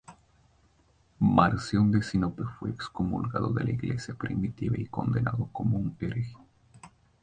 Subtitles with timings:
[1.19, 6.35] Marción de Sinope fue excomulgado de la Iglesia primitiva y condenado como un hereje.